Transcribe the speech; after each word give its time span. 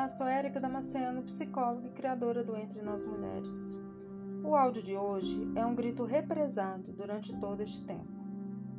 Olá, 0.00 0.08
sou 0.08 0.26
Érica 0.26 0.58
Damasceno, 0.58 1.22
psicóloga 1.24 1.86
e 1.86 1.90
criadora 1.90 2.42
do 2.42 2.56
Entre 2.56 2.80
Nós 2.80 3.04
Mulheres. 3.04 3.76
O 4.42 4.56
áudio 4.56 4.82
de 4.82 4.96
hoje 4.96 5.46
é 5.54 5.66
um 5.66 5.74
grito 5.74 6.06
represado 6.06 6.90
durante 6.94 7.38
todo 7.38 7.60
este 7.60 7.84
tempo. 7.84 8.08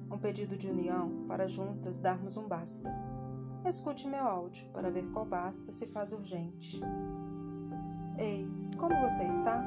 Um 0.09 0.17
pedido 0.17 0.57
de 0.57 0.67
união 0.67 1.27
para 1.27 1.47
juntas 1.47 1.99
darmos 1.99 2.37
um 2.37 2.47
basta. 2.47 2.91
Escute 3.63 4.07
meu 4.07 4.23
áudio 4.23 4.67
para 4.69 4.89
ver 4.89 5.05
qual 5.11 5.23
basta 5.23 5.71
se 5.71 5.85
faz 5.85 6.11
urgente. 6.11 6.81
Ei, 8.17 8.49
como 8.75 8.99
você 9.01 9.21
está? 9.25 9.63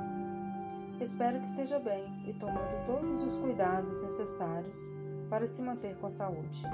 Espero 1.01 1.39
que 1.39 1.47
esteja 1.47 1.79
bem 1.79 2.05
e 2.27 2.33
tomando 2.33 2.85
todos 2.85 3.23
os 3.23 3.37
cuidados 3.37 4.03
necessários 4.03 4.91
para 5.31 5.47
se 5.47 5.63
manter 5.63 5.97
com 5.99 6.11
saúde. 6.11 6.65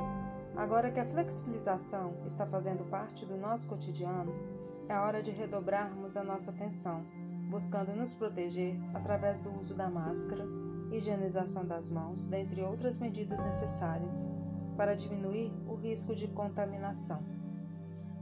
Agora 0.56 0.90
que 0.90 1.00
a 1.00 1.04
flexibilização 1.04 2.14
está 2.24 2.46
fazendo 2.46 2.82
parte 2.88 3.26
do 3.26 3.36
nosso 3.36 3.68
cotidiano, 3.68 4.59
é 4.90 4.98
hora 4.98 5.22
de 5.22 5.30
redobrarmos 5.30 6.16
a 6.16 6.24
nossa 6.24 6.50
atenção, 6.50 7.04
buscando 7.48 7.94
nos 7.94 8.12
proteger 8.12 8.78
através 8.94 9.38
do 9.38 9.50
uso 9.58 9.74
da 9.74 9.88
máscara, 9.88 10.44
higienização 10.90 11.64
das 11.64 11.88
mãos, 11.88 12.26
dentre 12.26 12.62
outras 12.62 12.98
medidas 12.98 13.42
necessárias 13.44 14.28
para 14.76 14.94
diminuir 14.94 15.52
o 15.66 15.74
risco 15.76 16.14
de 16.14 16.26
contaminação. 16.28 17.20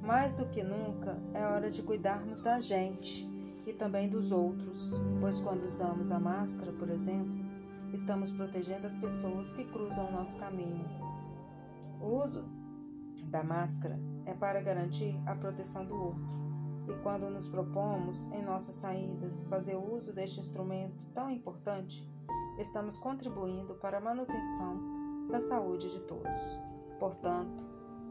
Mais 0.03 0.35
do 0.35 0.47
que 0.47 0.63
nunca, 0.63 1.19
é 1.35 1.45
hora 1.47 1.71
de 1.71 1.83
cuidarmos 1.83 2.41
da 2.41 2.61
gente 2.61 3.27
e 3.67 3.73
também 3.73 4.09
dos 4.09 4.31
outros, 4.31 4.93
pois 5.21 5.41
quando 5.41 5.65
usamos 5.65 6.11
a 6.11 6.19
máscara, 6.19 6.73
por 6.73 6.91
exemplo, 6.91 7.35
estamos 7.93 8.31
protegendo 8.31 8.87
as 8.87 8.97
pessoas 8.97 9.53
que 9.53 9.65
cruzam 9.65 10.09
o 10.09 10.13
nosso 10.13 10.39
caminho 10.39 11.09
o 12.01 12.23
uso 12.23 12.45
da 13.25 13.43
máscara 13.43 13.99
é 14.25 14.33
para 14.33 14.61
garantir 14.61 15.21
a 15.27 15.35
proteção 15.35 15.85
do 15.85 15.95
outro. 15.95 16.48
E 16.89 16.95
quando 17.03 17.29
nos 17.29 17.47
propomos, 17.47 18.25
em 18.33 18.43
nossas 18.43 18.77
saídas, 18.77 19.45
fazer 19.45 19.77
uso 19.77 20.13
deste 20.13 20.41
instrumento 20.41 21.07
tão 21.09 21.31
importante, 21.31 22.09
estamos 22.59 22.99
contribuindo 22.99 23.75
para 23.75 23.99
a 23.99 24.01
manutenção 24.01 25.27
da 25.29 25.41
saúde 25.41 25.93
de 25.93 26.01
todos. 26.01 26.59
Portanto, 26.99 27.65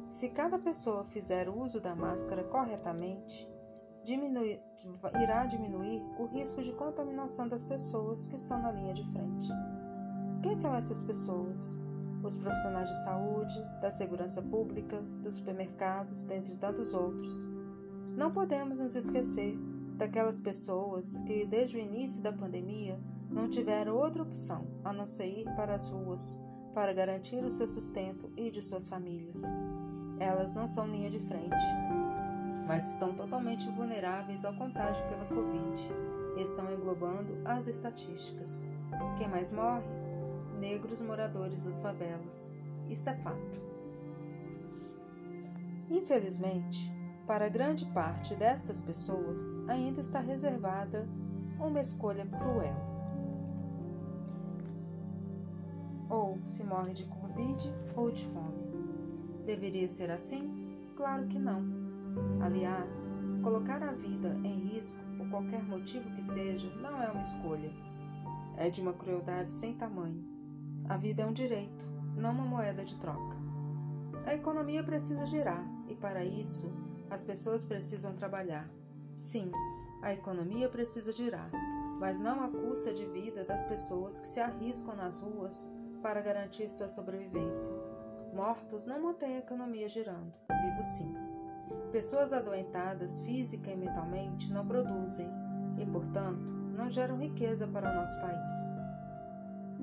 se 0.08 0.30
cada 0.30 0.60
pessoa 0.60 1.04
fizer 1.06 1.50
uso 1.50 1.82
da 1.82 1.96
máscara 1.96 2.44
corretamente, 2.44 3.50
diminuir, 4.04 4.62
irá 5.22 5.46
diminuir 5.46 6.02
o 6.20 6.28
risco 6.28 6.62
de 6.62 6.72
contaminação 6.72 7.48
das 7.48 7.64
pessoas 7.64 8.26
que 8.26 8.36
estão 8.36 8.62
na 8.62 8.72
linha 8.72 8.94
de 8.94 9.04
frente. 9.12 9.48
Quem 10.42 10.58
são 10.58 10.74
essas 10.76 11.02
pessoas? 11.02 11.78
os 12.24 12.36
profissionais 12.36 12.90
de 12.90 13.04
saúde, 13.04 13.64
da 13.82 13.92
segurança 13.92 14.42
pública, 14.42 15.02
dos 15.24 15.36
supermercados, 15.36 16.24
dentre 16.24 16.56
tantos 16.58 16.94
outros. 16.94 17.46
Não 18.16 18.32
podemos 18.32 18.80
nos 18.80 18.96
esquecer 18.96 19.58
daquelas 19.98 20.40
pessoas 20.40 21.20
que, 21.22 21.46
desde 21.46 21.78
o 21.78 21.80
início 21.80 22.22
da 22.22 22.32
pandemia, 22.32 23.00
não 23.30 23.50
tiveram 23.50 23.96
outra 23.96 24.24
opção 24.24 24.68
a 24.84 24.94
não 24.94 25.06
ser 25.06 25.28
ir 25.28 25.46
para 25.56 25.76
as 25.76 25.88
ruas 25.88 26.40
para 26.74 26.94
garantir 26.94 27.44
o 27.44 27.50
seu 27.50 27.68
sustento 27.68 28.32
e 28.38 28.52
de 28.52 28.62
suas 28.62 28.88
famílias. 28.88 29.44
Elas 30.20 30.54
não 30.54 30.68
são 30.68 30.88
linha 30.88 31.10
de 31.10 31.20
frente, 31.20 31.64
mas 32.68 32.88
estão 32.90 33.14
totalmente 33.14 33.68
vulneráveis 33.70 34.46
ao 34.46 34.54
contágio 34.54 35.06
pela 35.08 35.26
Covid 35.26 35.82
e 36.38 36.42
estão 36.42 36.72
englobando 36.72 37.38
as 37.46 37.68
estatísticas. 37.68 38.68
Quem 39.18 39.28
mais 39.28 39.52
morre? 39.52 40.08
negros 40.58 41.02
moradores 41.02 41.66
das 41.66 41.82
favelas. 41.82 42.54
Isto 42.90 43.10
é 43.10 43.16
fato. 43.18 43.62
Infelizmente, 45.90 46.92
para 47.28 47.50
grande 47.50 47.86
parte 47.88 48.34
destas 48.36 48.82
pessoas 48.82 49.54
ainda 49.68 50.00
está 50.00 50.22
reservada 50.22 51.08
uma 51.60 51.82
escolha 51.82 52.26
cruel. 52.26 52.76
Ou 56.10 56.40
se 56.46 56.64
morre 56.64 56.94
de 56.94 57.04
Covid 57.04 57.76
ou 57.96 58.10
de 58.10 58.26
fome. 58.28 58.58
Deveria 59.46 59.90
ser 59.90 60.10
assim? 60.10 60.80
Claro 60.96 61.28
que 61.28 61.38
não. 61.38 61.66
Aliás, 62.42 63.14
colocar 63.44 63.84
a 63.84 63.92
vida 63.92 64.30
em 64.46 64.60
risco 64.60 65.00
por 65.18 65.30
qualquer 65.30 65.62
motivo 65.64 66.10
que 66.12 66.24
seja 66.24 66.74
não 66.78 67.02
é 67.02 67.12
uma 67.12 67.22
escolha. 67.22 67.72
É 68.56 68.70
de 68.70 68.82
uma 68.82 68.94
crueldade 68.94 69.52
sem 69.52 69.74
tamanho. 69.74 70.26
A 70.88 70.96
vida 70.96 71.24
é 71.24 71.26
um 71.26 71.34
direito, 71.34 71.86
não 72.16 72.32
uma 72.32 72.46
moeda 72.46 72.86
de 72.86 72.96
troca. 72.96 73.36
A 74.26 74.34
economia 74.34 74.82
precisa 74.82 75.26
girar 75.26 75.64
e, 75.88 75.96
para 75.96 76.24
isso, 76.24 76.72
as 77.10 77.24
pessoas 77.24 77.64
precisam 77.64 78.14
trabalhar. 78.14 78.70
Sim, 79.20 79.52
a 80.02 80.14
economia 80.14 80.70
precisa 80.70 81.12
girar, 81.12 81.50
mas 82.00 82.20
não 82.20 82.44
à 82.44 82.50
custa 82.50 82.94
de 82.94 83.06
vida 83.06 83.44
das 83.44 83.64
pessoas 83.64 84.20
que 84.20 84.28
se 84.28 84.40
arriscam 84.40 84.96
nas 84.96 85.20
ruas 85.20 85.68
para 86.02 86.22
garantir 86.22 86.70
sua 86.70 86.88
sobrevivência. 86.88 87.74
Mortos 88.34 88.86
não 88.86 89.02
mantêm 89.02 89.36
a 89.36 89.40
economia 89.40 89.90
girando, 89.90 90.34
vivos 90.62 90.86
sim. 90.86 91.14
Pessoas 91.92 92.34
adoentadas 92.34 93.20
física 93.20 93.72
e 93.72 93.76
mentalmente 93.76 94.52
não 94.52 94.68
produzem 94.68 95.28
e, 95.80 95.86
portanto, 95.86 96.52
não 96.76 96.90
geram 96.90 97.18
riqueza 97.18 97.68
para 97.68 97.92
o 97.92 97.96
nosso 97.96 98.20
país. 98.22 98.52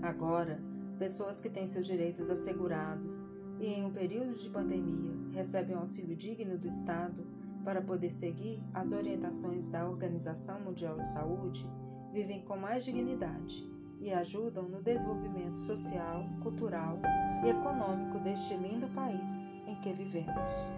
Agora, 0.03 0.61
pessoas 0.99 1.41
que 1.41 1.51
têm 1.51 1.67
seus 1.67 1.87
direitos 1.87 2.31
assegurados 2.31 3.27
e, 3.65 3.67
em 3.67 3.85
um 3.87 3.91
período 3.91 4.35
de 4.35 4.51
pandemia, 4.51 5.15
recebem 5.33 5.75
um 5.75 5.81
auxílio 5.81 6.15
digno 6.15 6.59
do 6.59 6.69
Estado 6.69 7.27
para 7.65 7.81
poder 7.81 8.11
seguir 8.11 8.63
as 8.75 8.93
orientações 8.93 9.69
da 9.69 9.89
Organização 9.89 10.61
Mundial 10.61 10.99
de 10.99 11.09
Saúde, 11.09 11.67
vivem 12.13 12.43
com 12.43 12.59
mais 12.59 12.85
dignidade 12.85 13.67
e 14.01 14.13
ajudam 14.13 14.65
no 14.65 14.83
desenvolvimento 14.83 15.57
social, 15.57 16.29
cultural 16.43 16.99
e 17.43 17.49
econômico 17.49 18.19
deste 18.19 18.55
lindo 18.55 18.87
país 18.89 19.49
em 19.67 19.75
que 19.77 19.95
vivemos. 19.95 20.69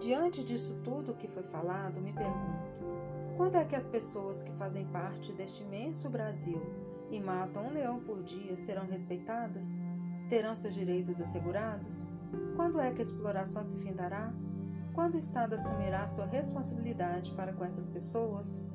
Diante 0.00 0.42
disso 0.42 0.74
tudo 0.82 1.16
que 1.16 1.28
foi 1.28 1.42
falado, 1.42 2.00
me 2.00 2.14
pergunto: 2.14 2.66
quando 3.36 3.56
é 3.56 3.64
que 3.66 3.76
as 3.76 3.86
pessoas 3.86 4.42
que 4.42 4.52
fazem 4.52 4.86
parte 4.86 5.32
deste 5.32 5.62
imenso 5.62 6.08
Brasil 6.08 6.62
e 7.10 7.20
matam 7.20 7.66
um 7.66 7.74
leão 7.74 8.00
por 8.00 8.22
dia 8.22 8.56
serão 8.56 8.86
respeitadas? 8.86 9.82
Terão 10.28 10.56
seus 10.56 10.74
direitos 10.74 11.20
assegurados? 11.20 12.10
Quando 12.56 12.80
é 12.80 12.90
que 12.92 13.00
a 13.00 13.02
exploração 13.02 13.62
se 13.62 13.76
findará? 13.76 14.32
Quando 14.92 15.14
o 15.14 15.18
Estado 15.18 15.54
assumirá 15.54 16.06
sua 16.08 16.26
responsabilidade 16.26 17.32
para 17.32 17.52
com 17.52 17.64
essas 17.64 17.86
pessoas? 17.86 18.66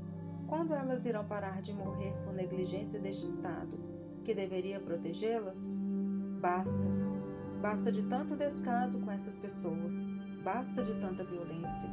Quando 0.47 0.73
elas 0.73 1.05
irão 1.05 1.25
parar 1.25 1.61
de 1.61 1.73
morrer 1.73 2.13
por 2.23 2.33
negligência 2.33 2.99
deste 2.99 3.25
Estado, 3.25 3.77
que 4.23 4.33
deveria 4.33 4.79
protegê-las? 4.79 5.77
Basta. 6.39 6.87
Basta 7.61 7.91
de 7.91 8.03
tanto 8.03 8.35
descaso 8.35 9.01
com 9.01 9.11
essas 9.11 9.35
pessoas. 9.35 10.09
Basta 10.43 10.81
de 10.81 10.95
tanta 11.01 11.23
violência. 11.23 11.89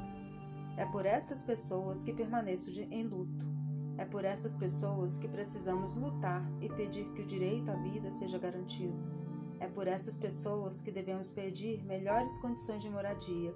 É 0.77 0.87
por 0.87 1.05
essas 1.05 1.43
pessoas 1.43 2.03
que 2.03 2.13
permaneço 2.13 2.71
de, 2.71 2.83
em 2.83 3.03
luto 3.03 3.59
é 3.99 4.05
por 4.05 4.25
essas 4.25 4.55
pessoas 4.55 5.19
que 5.19 5.27
precisamos 5.27 5.93
lutar 5.95 6.49
e 6.61 6.69
pedir 6.69 7.13
que 7.15 7.23
o 7.23 7.27
direito 7.27 7.69
à 7.69 7.75
vida 7.75 8.11
seja 8.13 8.39
garantido. 8.39 9.18
É 9.61 9.67
por 9.67 9.87
essas 9.89 10.17
pessoas 10.17 10.81
que 10.81 10.91
devemos 10.91 11.31
pedir 11.31 11.85
melhores 11.85 12.39
condições 12.39 12.83
de 12.83 12.91
moradia, 12.91 13.55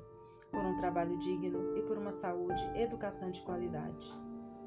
por 0.50 0.60
um 0.64 0.76
trabalho 0.76 1.16
digno 1.18 1.76
e 1.76 1.82
por 1.82 1.96
uma 1.96 2.12
saúde 2.12 2.62
e 2.74 2.82
educação 2.82 3.30
de 3.30 3.40
qualidade. 3.42 4.06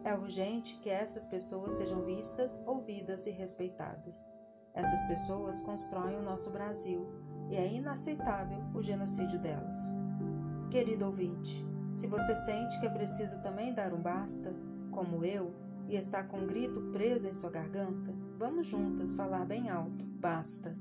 É 0.04 0.14
urgente 0.16 0.78
que 0.78 0.90
essas 0.90 1.26
pessoas 1.26 1.74
sejam 1.74 2.04
vistas, 2.04 2.62
ouvidas 2.66 3.26
e 3.26 3.32
respeitadas. 3.32 4.32
Essas 4.74 5.04
pessoas 5.08 5.62
constroem 5.62 6.18
o 6.18 6.22
nosso 6.22 6.52
Brasil 6.52 7.08
e 7.50 7.56
é 7.56 7.68
inaceitável 7.74 8.60
o 8.74 8.82
genocídio 8.82 9.40
delas. 9.40 9.78
Querido 10.70 11.06
ouvinte, 11.06 11.66
se 11.96 12.08
você 12.08 12.36
sente 12.36 12.80
que 12.80 12.88
é 12.88 12.90
preciso 12.90 13.42
também 13.42 13.74
dar 13.74 13.94
um 13.94 14.02
basta, 14.02 14.54
como 14.92 15.24
eu, 15.24 15.54
e 15.88 15.96
está 15.96 16.24
com 16.24 16.40
um 16.40 16.48
grito 16.48 16.82
preso 16.92 17.28
em 17.28 17.34
sua 17.34 17.52
garganta, 17.52 18.14
vamos 18.38 18.68
juntas 18.68 19.14
falar 19.14 19.46
bem 19.46 19.70
alto: 19.70 20.04
basta! 20.06 20.76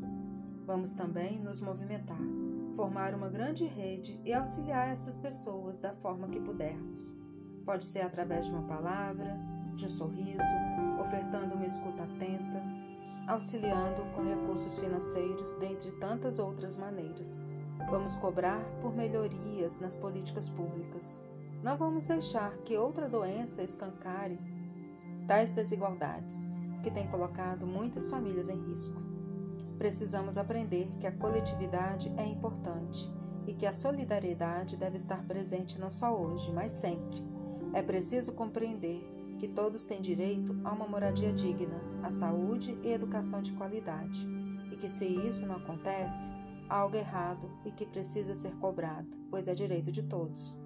Vamos 0.66 0.94
também 0.94 1.38
nos 1.40 1.60
movimentar, 1.60 2.18
formar 2.74 3.14
uma 3.14 3.28
grande 3.28 3.66
rede 3.66 4.18
e 4.24 4.32
auxiliar 4.32 4.88
essas 4.88 5.18
pessoas 5.18 5.78
da 5.78 5.92
forma 5.92 6.26
que 6.28 6.40
pudermos. 6.40 7.14
Pode 7.66 7.84
ser 7.84 8.00
através 8.00 8.46
de 8.46 8.52
uma 8.52 8.62
palavra, 8.62 9.38
de 9.74 9.84
um 9.84 9.88
sorriso, 9.90 10.38
ofertando 10.98 11.54
uma 11.54 11.66
escuta 11.66 12.04
atenta, 12.04 12.62
auxiliando 13.28 14.02
com 14.14 14.22
recursos 14.22 14.78
financeiros, 14.78 15.52
dentre 15.56 15.92
tantas 15.98 16.38
outras 16.38 16.78
maneiras. 16.78 17.44
Vamos 17.90 18.16
cobrar 18.16 18.64
por 18.80 18.94
melhorias 18.94 19.78
nas 19.80 19.96
políticas 19.96 20.48
públicas. 20.48 21.20
Não 21.62 21.76
vamos 21.76 22.06
deixar 22.06 22.56
que 22.64 22.76
outra 22.76 23.06
doença 23.06 23.62
escancare 23.62 24.38
tais 25.26 25.52
desigualdades 25.52 26.46
que 26.82 26.90
têm 26.90 27.06
colocado 27.08 27.66
muitas 27.66 28.08
famílias 28.08 28.48
em 28.48 28.58
risco. 28.70 29.13
Precisamos 29.78 30.38
aprender 30.38 30.88
que 31.00 31.06
a 31.06 31.12
coletividade 31.12 32.12
é 32.16 32.24
importante 32.24 33.12
e 33.46 33.52
que 33.52 33.66
a 33.66 33.72
solidariedade 33.72 34.76
deve 34.76 34.96
estar 34.96 35.24
presente 35.26 35.78
não 35.78 35.90
só 35.90 36.16
hoje, 36.16 36.52
mas 36.52 36.72
sempre. 36.72 37.22
É 37.72 37.82
preciso 37.82 38.32
compreender 38.32 39.02
que 39.38 39.48
todos 39.48 39.84
têm 39.84 40.00
direito 40.00 40.58
a 40.64 40.72
uma 40.72 40.86
moradia 40.86 41.32
digna, 41.32 41.80
a 42.02 42.10
saúde 42.10 42.78
e 42.82 42.92
educação 42.92 43.42
de 43.42 43.52
qualidade, 43.52 44.26
e 44.70 44.76
que 44.76 44.88
se 44.88 45.04
isso 45.04 45.44
não 45.46 45.56
acontece, 45.56 46.32
há 46.68 46.78
algo 46.78 46.96
errado 46.96 47.50
e 47.64 47.70
que 47.70 47.84
precisa 47.84 48.34
ser 48.34 48.54
cobrado, 48.56 49.08
pois 49.30 49.48
é 49.48 49.54
direito 49.54 49.90
de 49.90 50.04
todos. 50.04 50.56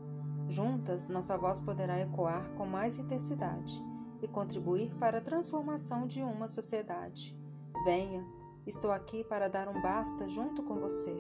Juntas, 0.49 1.08
nossa 1.08 1.37
voz 1.37 1.61
poderá 1.61 2.00
ecoar 2.00 2.49
com 2.54 2.66
mais 2.66 2.99
intensidade 2.99 3.82
e 4.22 4.28
contribuir 4.28 4.94
para 4.96 5.19
a 5.19 5.22
transformação 5.22 6.06
de 6.06 6.22
uma 6.22 6.49
sociedade. 6.49 7.37
Venha, 7.84 8.25
estou 8.68 8.92
aqui 8.92 9.24
para 9.24 9.48
dar 9.48 9.66
um 9.68 9.80
basta 9.80 10.28
junto 10.28 10.62
com 10.62 10.76
você. 10.76 11.16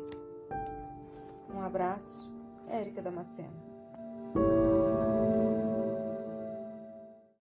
Um 1.52 1.60
abraço, 1.60 2.30
Érica 2.68 3.00
Damasceno. 3.00 3.67